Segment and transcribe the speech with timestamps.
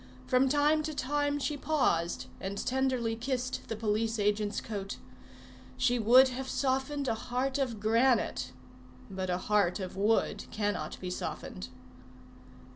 [0.25, 4.97] From time to time she paused, and tenderly kissed the police agent's coat.
[5.77, 8.51] She would have softened a heart of granite;
[9.11, 11.67] but a heart of wood cannot be softened.